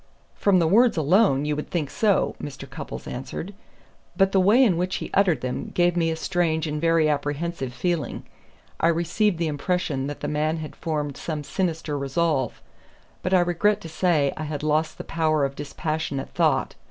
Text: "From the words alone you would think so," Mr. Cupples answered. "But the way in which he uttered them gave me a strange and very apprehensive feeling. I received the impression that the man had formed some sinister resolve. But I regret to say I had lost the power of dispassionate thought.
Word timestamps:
"From 0.33 0.57
the 0.57 0.65
words 0.67 0.97
alone 0.97 1.45
you 1.45 1.55
would 1.55 1.69
think 1.69 1.91
so," 1.91 2.35
Mr. 2.41 2.67
Cupples 2.67 3.05
answered. 3.05 3.53
"But 4.17 4.31
the 4.31 4.39
way 4.39 4.63
in 4.63 4.75
which 4.75 4.95
he 4.95 5.11
uttered 5.13 5.41
them 5.41 5.65
gave 5.75 5.95
me 5.95 6.09
a 6.09 6.15
strange 6.15 6.65
and 6.65 6.81
very 6.81 7.07
apprehensive 7.07 7.71
feeling. 7.71 8.23
I 8.79 8.87
received 8.87 9.37
the 9.37 9.45
impression 9.45 10.07
that 10.07 10.21
the 10.21 10.27
man 10.27 10.57
had 10.57 10.75
formed 10.75 11.17
some 11.17 11.43
sinister 11.43 11.99
resolve. 11.99 12.63
But 13.21 13.35
I 13.35 13.41
regret 13.41 13.79
to 13.81 13.89
say 13.89 14.33
I 14.35 14.45
had 14.45 14.63
lost 14.63 14.97
the 14.97 15.03
power 15.03 15.45
of 15.45 15.55
dispassionate 15.55 16.29
thought. 16.31 16.73